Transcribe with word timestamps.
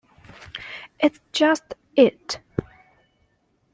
It's 0.99 1.19
just 1.31 1.75
'It'. 1.95 2.39